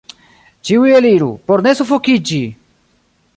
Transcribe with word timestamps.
ĉiuj 0.69 0.93
eliru, 0.99 1.27
por 1.51 1.63
ne 1.67 1.75
sufokiĝi! 1.81 2.41